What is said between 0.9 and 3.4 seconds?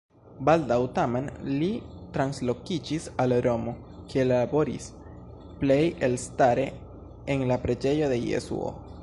tamen li translokiĝis al